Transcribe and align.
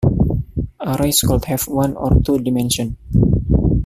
Arrays 0.83 1.21
could 1.21 1.45
have 1.45 1.67
one 1.67 1.95
or 1.95 2.19
two 2.23 2.39
dimensions. 2.39 2.97